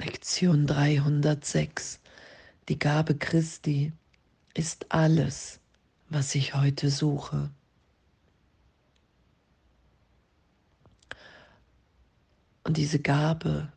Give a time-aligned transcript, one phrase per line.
[0.00, 2.00] Lektion 306.
[2.70, 3.92] Die Gabe Christi
[4.54, 5.60] ist alles,
[6.08, 7.50] was ich heute suche.
[12.64, 13.70] Und diese Gabe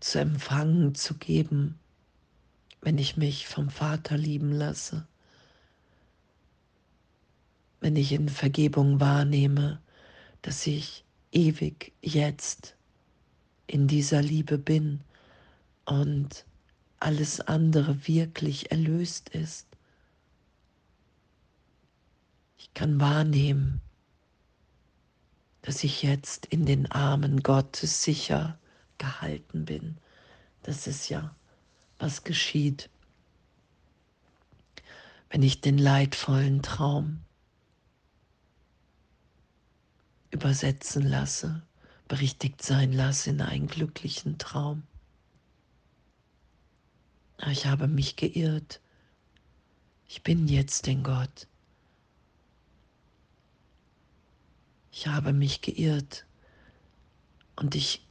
[0.00, 1.78] zu empfangen, zu geben,
[2.80, 5.06] wenn ich mich vom Vater lieben lasse,
[7.78, 9.80] wenn ich in Vergebung wahrnehme,
[10.42, 12.74] dass ich ewig jetzt
[13.72, 15.00] in dieser Liebe bin
[15.86, 16.44] und
[17.00, 19.66] alles andere wirklich erlöst ist.
[22.58, 23.80] Ich kann wahrnehmen,
[25.62, 28.58] dass ich jetzt in den Armen Gottes sicher
[28.98, 29.96] gehalten bin.
[30.64, 31.34] Das ist ja,
[31.98, 32.90] was geschieht,
[35.30, 37.24] wenn ich den leidvollen Traum
[40.30, 41.62] übersetzen lasse
[42.12, 44.82] berichtigt sein lasse in einen glücklichen Traum.
[47.50, 48.82] Ich habe mich geirrt.
[50.06, 51.48] Ich bin jetzt in Gott.
[54.90, 56.26] Ich habe mich geirrt
[57.56, 58.06] und ich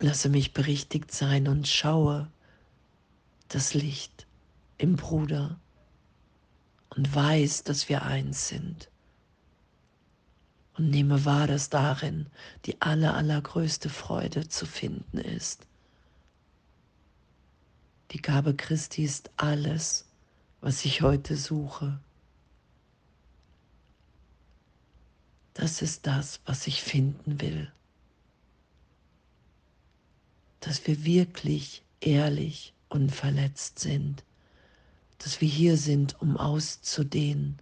[0.00, 2.32] lasse mich berichtigt sein und schaue
[3.48, 4.26] das Licht
[4.78, 5.60] im Bruder
[6.88, 8.88] und weiß, dass wir eins sind
[10.76, 12.26] und nehme wahr, dass darin
[12.64, 15.66] die aller, allergrößte Freude zu finden ist.
[18.10, 20.04] Die Gabe Christi ist alles,
[20.60, 21.98] was ich heute suche.
[25.54, 27.72] Das ist das, was ich finden will.
[30.60, 34.22] Dass wir wirklich ehrlich und verletzt sind.
[35.18, 37.58] Dass wir hier sind, um auszudehnen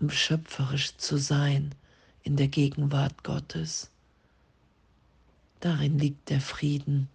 [0.00, 1.74] um schöpferisch zu sein
[2.22, 3.90] in der Gegenwart Gottes.
[5.60, 7.08] Darin liegt der Frieden.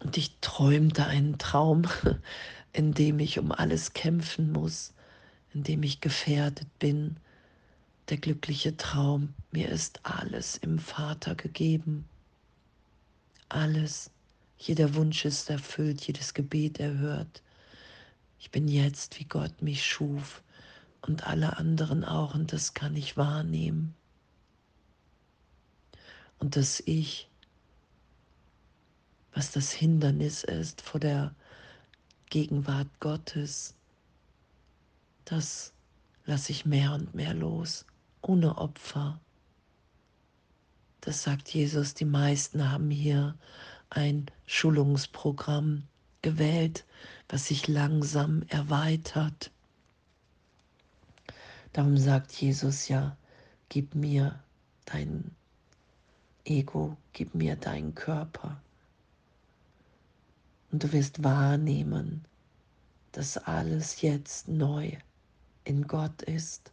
[0.00, 1.82] Und ich träumte einen Traum,
[2.72, 4.92] in dem ich um alles kämpfen muss,
[5.54, 7.16] in dem ich gefährdet bin.
[8.08, 12.08] Der glückliche Traum, mir ist alles im Vater gegeben.
[13.48, 14.10] Alles,
[14.58, 17.42] jeder Wunsch ist erfüllt, jedes Gebet erhört.
[18.42, 20.42] Ich bin jetzt, wie Gott mich schuf
[21.00, 23.94] und alle anderen auch und das kann ich wahrnehmen.
[26.40, 27.30] Und dass ich,
[29.32, 31.36] was das Hindernis ist vor der
[32.30, 33.76] Gegenwart Gottes,
[35.24, 35.72] das
[36.24, 37.86] lasse ich mehr und mehr los,
[38.22, 39.20] ohne Opfer.
[41.00, 43.36] Das sagt Jesus, die meisten haben hier
[43.88, 45.84] ein Schulungsprogramm
[46.22, 46.84] gewählt,
[47.28, 49.50] was sich langsam erweitert.
[51.72, 53.16] Darum sagt Jesus ja,
[53.68, 54.38] gib mir
[54.84, 55.30] dein
[56.44, 58.60] Ego, gib mir deinen Körper.
[60.70, 62.24] Und du wirst wahrnehmen,
[63.12, 64.92] dass alles jetzt neu
[65.64, 66.72] in Gott ist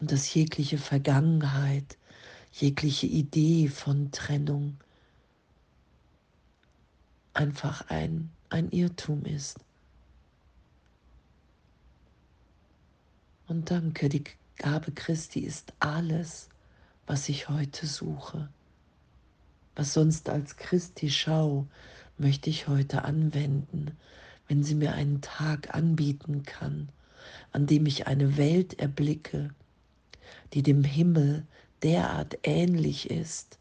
[0.00, 1.96] und dass jegliche Vergangenheit,
[2.52, 4.76] jegliche Idee von Trennung
[7.34, 9.58] einfach ein, ein Irrtum ist.
[13.48, 14.24] Und danke, die
[14.56, 16.48] Gabe Christi ist alles,
[17.06, 18.48] was ich heute suche.
[19.74, 21.66] Was sonst als Christi Schau
[22.18, 23.96] möchte ich heute anwenden,
[24.48, 26.88] wenn sie mir einen Tag anbieten kann,
[27.52, 29.50] an dem ich eine Welt erblicke,
[30.52, 31.46] die dem Himmel
[31.82, 33.58] derart ähnlich ist,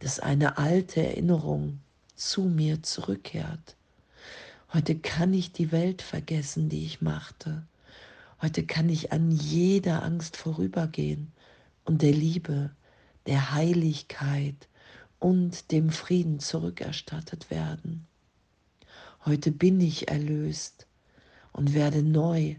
[0.00, 1.80] dass eine alte Erinnerung
[2.22, 3.76] zu mir zurückkehrt.
[4.72, 7.66] Heute kann ich die Welt vergessen, die ich machte.
[8.40, 11.32] Heute kann ich an jeder Angst vorübergehen
[11.84, 12.70] und der Liebe,
[13.26, 14.68] der Heiligkeit
[15.18, 18.06] und dem Frieden zurückerstattet werden.
[19.26, 20.86] Heute bin ich erlöst
[21.52, 22.54] und werde neu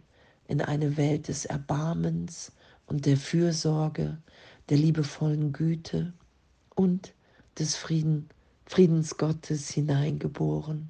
[0.47, 2.51] in eine Welt des Erbarmens
[2.85, 4.17] und der Fürsorge,
[4.69, 6.13] der liebevollen Güte
[6.75, 7.13] und
[7.57, 8.25] des Friedens
[8.73, 10.89] Friedensgottes hineingeboren.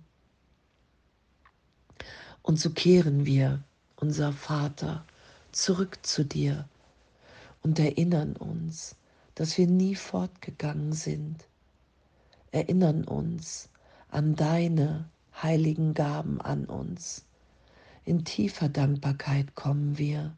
[2.42, 3.62] Und so kehren wir,
[3.98, 5.04] unser Vater,
[5.52, 6.66] zurück zu dir
[7.62, 8.96] und erinnern uns,
[9.36, 11.44] dass wir nie fortgegangen sind.
[12.54, 13.68] Erinnern uns
[14.12, 15.10] an deine
[15.42, 17.26] heiligen Gaben an uns.
[18.06, 20.34] In tiefer Dankbarkeit kommen wir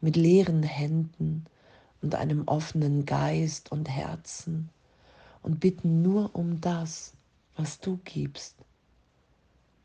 [0.00, 1.44] mit leeren Händen
[2.02, 4.70] und einem offenen Geist und Herzen
[5.42, 7.12] und bitten nur um das,
[7.56, 8.56] was du gibst.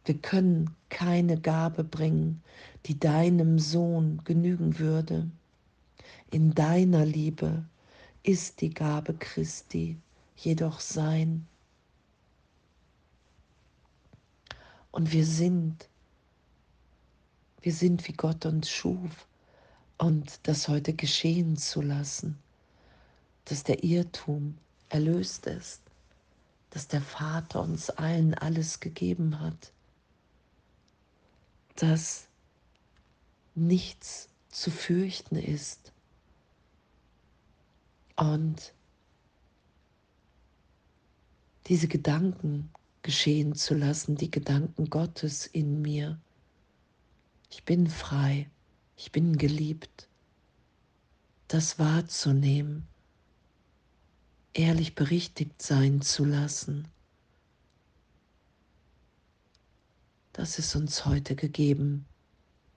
[0.06, 2.44] Wir können keine Gabe bringen,
[2.86, 5.30] die deinem Sohn genügen würde.
[6.31, 7.66] In deiner Liebe
[8.24, 9.98] ist die Gabe Christi,
[10.36, 11.48] jedoch sein.
[14.92, 15.90] Und wir sind,
[17.62, 19.28] wir sind wie Gott uns schuf.
[19.98, 22.38] Und das heute geschehen zu lassen,
[23.46, 24.58] dass der Irrtum
[24.90, 25.82] erlöst ist,
[26.70, 29.72] dass der Vater uns allen alles gegeben hat,
[31.76, 32.28] dass
[33.56, 35.94] nichts zu fürchten ist
[38.16, 38.74] und
[41.68, 42.72] diese Gedanken
[43.02, 46.20] geschehen zu lassen, die Gedanken Gottes in mir.
[47.50, 48.50] Ich bin frei,
[48.98, 50.08] ich bin geliebt.
[51.48, 52.88] Das wahrzunehmen,
[54.56, 56.88] ehrlich berichtigt sein zu lassen,
[60.34, 62.06] das ist uns heute gegeben,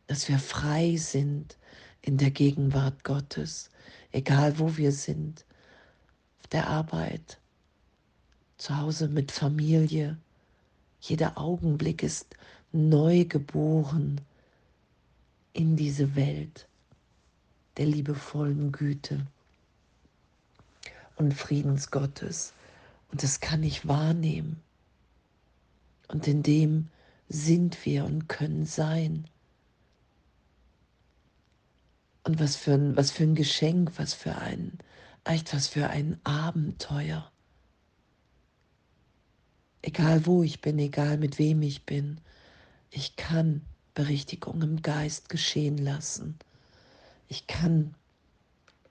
[0.06, 1.56] dass wir frei sind
[2.02, 3.70] in der Gegenwart Gottes,
[4.12, 5.44] egal wo wir sind,
[6.40, 7.38] auf der Arbeit,
[8.58, 10.18] zu Hause mit Familie.
[11.00, 12.34] Jeder Augenblick ist
[12.72, 14.20] neu geboren
[15.52, 16.66] in diese Welt
[17.76, 19.26] der liebevollen Güte
[21.18, 22.54] und Friedens Gottes.
[23.10, 24.62] Und das kann ich wahrnehmen.
[26.08, 26.88] Und in dem
[27.28, 29.28] sind wir und können sein.
[32.24, 34.78] Und was für ein, was für ein Geschenk, was für ein,
[35.24, 37.30] echt was für ein Abenteuer.
[39.82, 42.20] Egal wo ich bin, egal mit wem ich bin,
[42.90, 43.62] ich kann
[43.94, 46.38] Berichtigung im Geist geschehen lassen.
[47.28, 47.94] Ich kann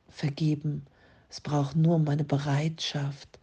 [0.10, 0.86] vergeben.
[1.30, 3.40] Es braucht nur meine Bereitschaft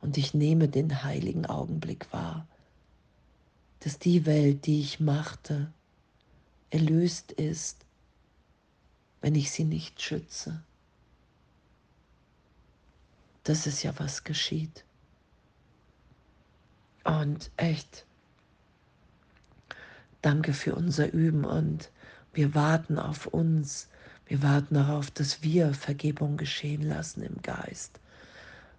[0.00, 2.46] und ich nehme den heiligen Augenblick wahr,
[3.80, 5.72] dass die Welt, die ich machte,
[6.70, 7.86] erlöst ist
[9.26, 10.62] wenn ich sie nicht schütze.
[13.42, 14.84] Das ist ja, was geschieht.
[17.02, 18.06] Und echt,
[20.22, 21.90] danke für unser Üben und
[22.32, 23.88] wir warten auf uns.
[24.26, 28.00] Wir warten darauf, dass wir Vergebung geschehen lassen im Geist.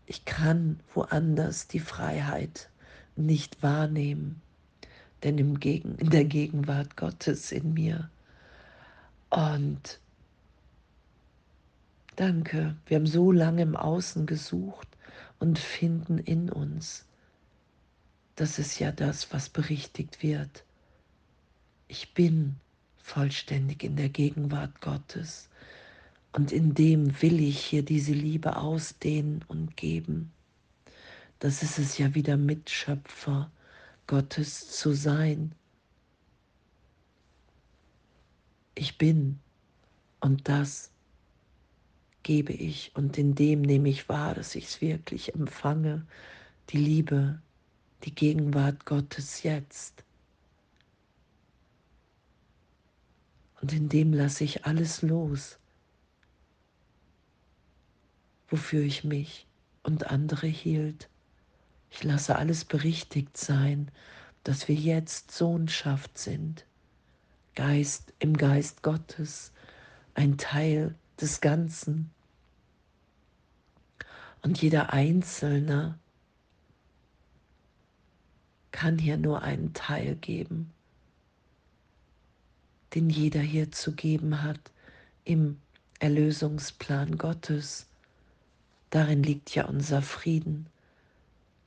[0.05, 2.69] Ich kann woanders die Freiheit
[3.15, 4.41] nicht wahrnehmen,
[5.23, 8.09] denn im Gegen, in der Gegenwart Gottes in mir.
[9.29, 9.99] Und
[12.17, 14.87] Danke, wir haben so lange im Außen gesucht
[15.37, 17.05] und finden in uns.
[18.35, 20.63] Das ist ja das, was berichtigt wird.
[21.87, 22.55] Ich bin
[23.07, 25.47] vollständig in der Gegenwart Gottes
[26.33, 30.33] und in dem will ich hier diese Liebe ausdehnen und geben.
[31.39, 33.49] Das ist es ja wieder Mitschöpfer
[34.07, 35.53] Gottes zu sein.
[38.75, 39.39] Ich bin
[40.19, 40.91] und das
[42.23, 46.05] gebe ich und in dem nehme ich wahr, dass ich es wirklich empfange,
[46.71, 47.41] die Liebe,
[48.03, 50.03] die Gegenwart Gottes jetzt.
[53.61, 55.57] Und in dem lasse ich alles los,
[58.47, 59.47] wofür ich mich
[59.83, 61.09] und andere hielt.
[61.89, 63.89] Ich lasse alles berichtigt sein,
[64.43, 66.65] dass wir jetzt Sohnschaft sind,
[67.55, 69.51] Geist im Geist Gottes,
[70.13, 72.11] ein Teil des Ganzen.
[74.43, 75.97] Und jeder Einzelne
[78.71, 80.71] kann hier nur einen Teil geben,
[82.95, 84.59] den jeder hier zu geben hat
[85.23, 85.59] im
[85.99, 87.87] Erlösungsplan Gottes.
[88.89, 90.67] Darin liegt ja unser Frieden,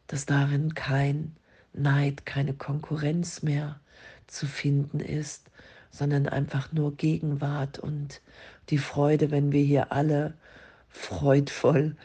[0.06, 1.36] dass darin kein
[1.72, 3.80] Neid, keine Konkurrenz mehr
[4.26, 5.50] zu finden ist,
[5.90, 8.20] sondern einfach nur Gegenwart und
[8.70, 10.34] die Freude, wenn wir hier alle
[10.88, 11.96] freudvoll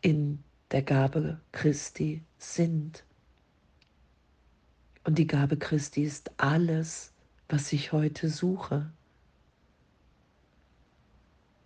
[0.00, 3.04] in der Gabe Christi sind.
[5.04, 7.12] Und die Gabe Christi ist alles,
[7.48, 8.90] was ich heute suche.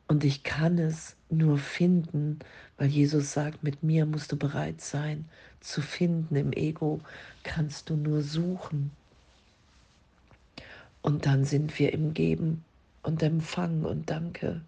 [0.09, 2.39] Und ich kann es nur finden,
[2.77, 5.29] weil Jesus sagt, mit mir musst du bereit sein
[5.61, 6.37] zu finden.
[6.37, 7.01] Im Ego
[7.43, 8.91] kannst du nur suchen.
[11.01, 12.65] Und dann sind wir im Geben
[13.03, 14.61] und Empfangen und Danke.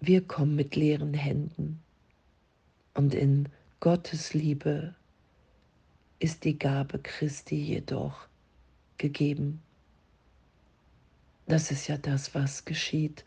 [0.00, 1.82] Wir kommen mit leeren Händen
[2.94, 4.94] und in Gottes Liebe
[6.20, 8.28] ist die Gabe Christi jedoch
[8.98, 9.60] gegeben.
[11.48, 13.24] Das ist ja das, was geschieht,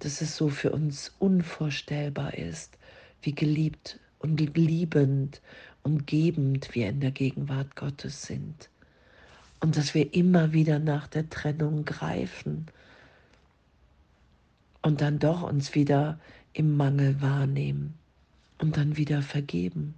[0.00, 2.76] dass es so für uns unvorstellbar ist,
[3.22, 5.40] wie geliebt und liebend
[5.84, 8.68] und gebend wir in der Gegenwart Gottes sind.
[9.60, 12.66] Und dass wir immer wieder nach der Trennung greifen
[14.82, 16.18] und dann doch uns wieder
[16.52, 17.94] im Mangel wahrnehmen
[18.58, 19.94] und dann wieder vergeben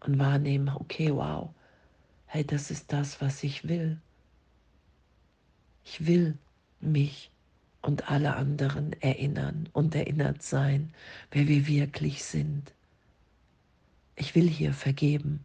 [0.00, 1.50] und wahrnehmen, okay, wow,
[2.26, 3.98] hey, das ist das, was ich will.
[5.84, 6.36] Ich will
[6.80, 7.30] mich
[7.82, 10.92] und alle anderen erinnern und erinnert sein,
[11.30, 12.72] wer wir wirklich sind.
[14.16, 15.40] Ich will hier vergeben.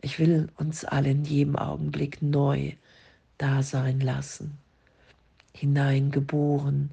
[0.00, 2.72] Ich will uns alle in jedem Augenblick neu
[3.36, 4.56] da sein lassen,
[5.52, 6.90] hineingeboren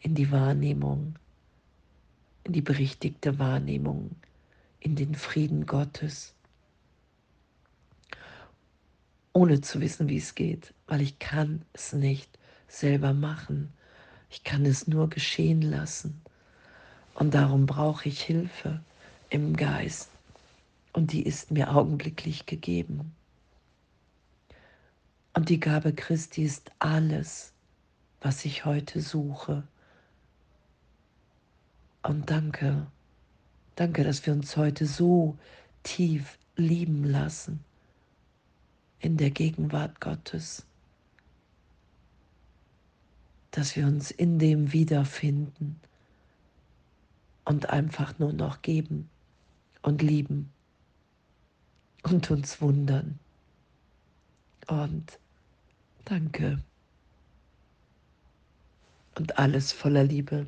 [0.00, 1.16] in die Wahrnehmung,
[2.44, 4.10] in die berichtigte Wahrnehmung,
[4.82, 6.34] in den Frieden Gottes,
[9.32, 13.72] ohne zu wissen, wie es geht, weil ich kann es nicht selber machen.
[14.28, 16.20] Ich kann es nur geschehen lassen.
[17.14, 18.82] Und darum brauche ich Hilfe
[19.30, 20.08] im Geist
[20.92, 23.14] und die ist mir augenblicklich gegeben.
[25.34, 27.52] Und die Gabe Christi ist alles,
[28.20, 29.62] was ich heute suche.
[32.02, 32.86] Und danke,
[33.76, 35.36] danke, dass wir uns heute so
[35.82, 37.64] tief lieben lassen
[39.00, 40.64] in der Gegenwart Gottes,
[43.50, 45.80] dass wir uns in dem wiederfinden
[47.44, 49.10] und einfach nur noch geben
[49.82, 50.52] und lieben
[52.02, 53.18] und uns wundern.
[54.68, 55.18] Und
[56.04, 56.62] danke.
[59.16, 60.46] Und alles voller Liebe.